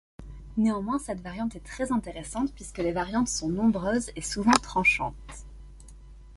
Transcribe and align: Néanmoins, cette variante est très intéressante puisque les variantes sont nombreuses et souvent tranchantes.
Néanmoins, 0.57 0.97
cette 0.97 1.21
variante 1.21 1.55
est 1.55 1.59
très 1.63 1.91
intéressante 1.91 2.55
puisque 2.55 2.79
les 2.79 2.91
variantes 2.91 3.27
sont 3.27 3.49
nombreuses 3.49 4.09
et 4.15 4.21
souvent 4.23 4.49
tranchantes. 4.53 5.45